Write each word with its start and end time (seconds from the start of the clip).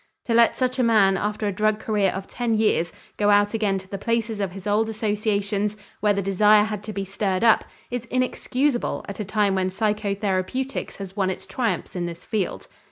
To 0.25 0.33
let 0.33 0.57
such 0.57 0.79
a 0.79 0.83
man 0.83 1.15
after 1.15 1.45
a 1.45 1.51
drug 1.51 1.77
career 1.79 2.09
of 2.09 2.25
ten 2.25 2.55
years 2.55 2.91
go 3.17 3.29
out 3.29 3.53
again 3.53 3.77
to 3.77 3.87
the 3.87 3.99
places 3.99 4.39
of 4.39 4.53
his 4.53 4.65
old 4.65 4.89
associations, 4.89 5.77
where 5.99 6.11
the 6.11 6.23
desire 6.23 6.63
had 6.63 6.81
to 6.85 6.91
be 6.91 7.05
stirred 7.05 7.43
up, 7.43 7.65
is 7.91 8.05
inexcusable 8.05 9.05
at 9.07 9.19
a 9.19 9.23
time 9.23 9.53
when 9.53 9.69
psychotherapeutics 9.69 10.95
has 10.97 11.15
won 11.15 11.29
its 11.29 11.45
triumphs 11.45 11.95
in 11.95 12.07
this 12.07 12.23
field. 12.25 12.67